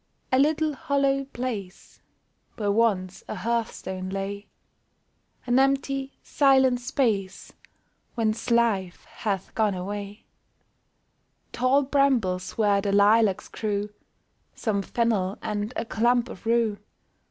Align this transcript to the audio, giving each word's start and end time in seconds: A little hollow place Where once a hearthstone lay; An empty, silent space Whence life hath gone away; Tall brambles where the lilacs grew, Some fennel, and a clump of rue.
A 0.31 0.39
little 0.39 0.73
hollow 0.73 1.25
place 1.25 2.01
Where 2.55 2.71
once 2.71 3.23
a 3.27 3.35
hearthstone 3.35 4.09
lay; 4.09 4.47
An 5.45 5.59
empty, 5.59 6.17
silent 6.23 6.79
space 6.81 7.53
Whence 8.15 8.49
life 8.49 9.05
hath 9.05 9.53
gone 9.53 9.75
away; 9.75 10.25
Tall 11.51 11.83
brambles 11.83 12.57
where 12.57 12.81
the 12.81 12.91
lilacs 12.91 13.47
grew, 13.47 13.91
Some 14.55 14.81
fennel, 14.81 15.37
and 15.39 15.71
a 15.75 15.85
clump 15.85 16.29
of 16.29 16.47
rue. 16.47 16.79